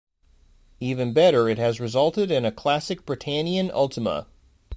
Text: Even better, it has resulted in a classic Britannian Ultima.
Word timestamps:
Even 0.79 1.13
better, 1.13 1.47
it 1.47 1.59
has 1.59 1.79
resulted 1.79 2.31
in 2.31 2.43
a 2.43 2.51
classic 2.51 3.05
Britannian 3.05 3.69
Ultima. 3.71 4.25